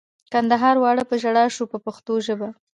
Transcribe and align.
کندهار 0.33 0.75
واړه 0.79 1.03
په 1.09 1.15
ژړا 1.21 1.43
شو 1.55 1.63
په 1.71 1.77
پښتو 1.85 2.13
ژبه. 2.25 2.49